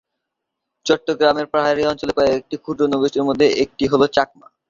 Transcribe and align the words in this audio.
চট্টগ্রামের 0.85 1.47
পাহাড়ি 1.53 1.81
অঞ্চলের 1.85 2.17
কয়েকটি 2.19 2.55
ক্ষুদ্র 2.63 2.83
নৃগোষ্ঠীর 2.87 3.27
মধ্যে 3.29 3.45
একটি 3.63 3.83
হলো 3.91 4.05
চাকমা। 4.15 4.47